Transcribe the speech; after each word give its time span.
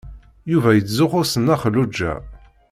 Yuba 0.51 0.69
yettzuxxu 0.73 1.21
s 1.25 1.33
Nna 1.39 1.55
Xelluǧa. 1.61 2.13